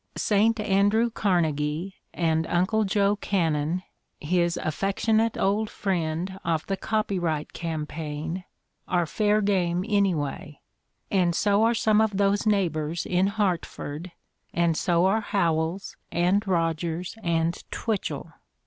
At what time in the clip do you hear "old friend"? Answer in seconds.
5.39-6.39